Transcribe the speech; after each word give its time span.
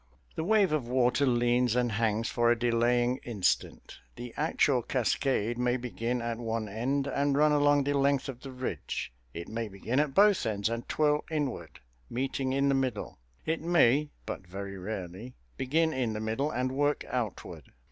The 0.35 0.43
wave 0.43 0.71
of 0.73 0.87
water 0.87 1.27
leans 1.27 1.75
and 1.75 1.91
hangs 1.91 2.27
for 2.27 2.49
a 2.49 2.57
delaying 2.57 3.17
instant. 3.17 3.99
The 4.15 4.33
actual 4.35 4.81
cascade 4.81 5.59
may 5.59 5.77
begin 5.77 6.23
at 6.23 6.39
one 6.39 6.67
end 6.67 7.05
and 7.05 7.37
run 7.37 7.51
along 7.51 7.83
the 7.83 7.93
length 7.95 8.27
of 8.27 8.39
the 8.39 8.49
ridge; 8.51 9.13
it 9.35 9.47
may 9.47 9.67
begin 9.67 9.99
at 9.99 10.15
both 10.15 10.43
ends 10.47 10.69
and 10.69 10.89
twirl 10.89 11.23
inward, 11.29 11.81
meeting 12.09 12.51
in 12.51 12.67
the 12.67 12.73
middle; 12.73 13.19
it 13.45 13.61
may 13.61 14.09
(but 14.25 14.47
very 14.47 14.75
rarely) 14.75 15.35
begin 15.55 15.93
in 15.93 16.13
the 16.13 16.19
middle 16.19 16.49
and 16.49 16.71
work 16.71 17.05
outward. 17.07 17.71